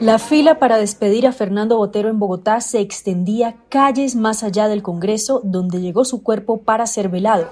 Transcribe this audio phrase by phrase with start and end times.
[0.00, 4.82] La fila para despedir a Fernando Botero en Bogotá se extendía calles más allá del
[4.82, 7.48] Congreso, donde llegó su cuerpo para ser velado.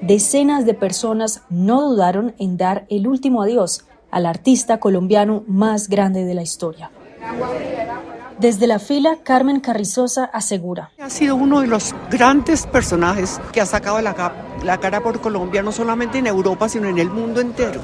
[0.00, 6.24] Decenas de personas no dudaron en dar el último adiós al artista colombiano más grande
[6.24, 6.90] de la historia.
[8.38, 10.90] Desde la fila, Carmen Carrizosa asegura.
[11.00, 14.32] Ha sido uno de los grandes personajes que ha sacado la,
[14.64, 17.80] la cara por Colombia, no solamente en Europa, sino en el mundo entero.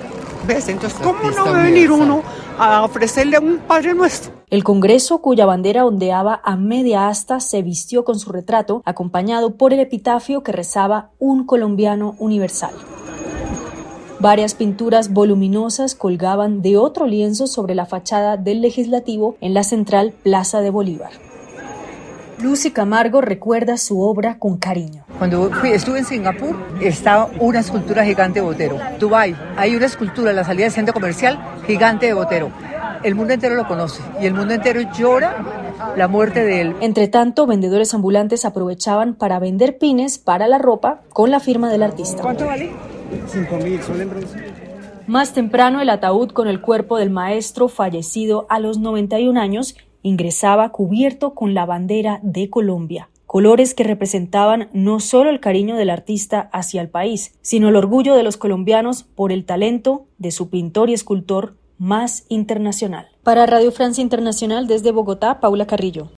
[0.46, 0.68] ¿Ves?
[0.68, 2.22] Entonces, ¿cómo no va a venir uno
[2.58, 4.32] a ofrecerle un Padre Nuestro?
[4.50, 9.72] El Congreso, cuya bandera ondeaba a media asta, se vistió con su retrato, acompañado por
[9.72, 12.72] el epitafio que rezaba Un colombiano universal.
[14.20, 20.12] Varias pinturas voluminosas colgaban de otro lienzo sobre la fachada del legislativo en la central
[20.22, 21.10] Plaza de Bolívar.
[22.38, 25.04] Lucy Camargo recuerda su obra con cariño.
[25.16, 28.76] Cuando estuve en Singapur, estaba una escultura gigante de Botero.
[28.98, 32.50] Dubai, hay una escultura en la salida del centro comercial gigante de Botero.
[33.02, 35.34] El mundo entero lo conoce y el mundo entero llora
[35.96, 36.76] la muerte de él.
[36.82, 41.82] Entre tanto, vendedores ambulantes aprovechaban para vender pines para la ropa con la firma del
[41.82, 42.22] artista.
[42.22, 42.70] ¿Cuánto vale?
[43.26, 44.38] 5 mil, son en bronce.
[45.06, 50.70] Más temprano, el ataúd con el cuerpo del maestro fallecido a los 91 años ingresaba
[50.70, 56.48] cubierto con la bandera de Colombia, colores que representaban no solo el cariño del artista
[56.52, 60.90] hacia el país, sino el orgullo de los colombianos por el talento de su pintor
[60.90, 63.08] y escultor más internacional.
[63.22, 66.08] Para Radio Francia Internacional desde Bogotá, Paula Carrillo.